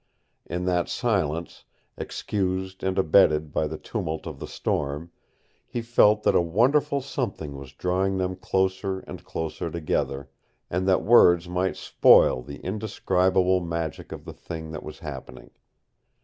[0.47, 1.63] In that silence,
[1.95, 5.11] excused and abetted by the tumult of the storm,
[5.67, 10.27] he felt that a wonderful something was drawing them closer and closer together,
[10.71, 15.51] and that words might spoil the indescribable magic of the thing that was happening.